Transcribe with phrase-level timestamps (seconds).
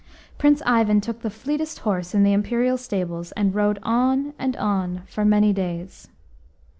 [0.39, 5.03] Prince Ivan took the fleetest horse in the Imperial stables, and rode on and on
[5.05, 6.07] for many days.